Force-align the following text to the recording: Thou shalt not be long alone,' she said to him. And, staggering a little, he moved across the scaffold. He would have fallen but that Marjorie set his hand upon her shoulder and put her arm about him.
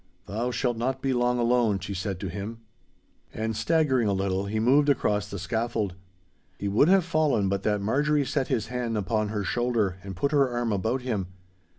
Thou 0.25 0.49
shalt 0.49 0.77
not 0.77 0.99
be 1.03 1.13
long 1.13 1.37
alone,' 1.37 1.77
she 1.77 1.93
said 1.93 2.19
to 2.21 2.27
him. 2.27 2.57
And, 3.31 3.55
staggering 3.55 4.07
a 4.07 4.13
little, 4.13 4.45
he 4.47 4.59
moved 4.59 4.89
across 4.89 5.29
the 5.29 5.37
scaffold. 5.37 5.93
He 6.57 6.67
would 6.67 6.87
have 6.87 7.05
fallen 7.05 7.49
but 7.49 7.61
that 7.61 7.81
Marjorie 7.81 8.25
set 8.25 8.47
his 8.47 8.69
hand 8.69 8.97
upon 8.97 9.27
her 9.27 9.43
shoulder 9.43 9.97
and 10.01 10.15
put 10.15 10.31
her 10.31 10.49
arm 10.49 10.73
about 10.73 11.03
him. 11.03 11.27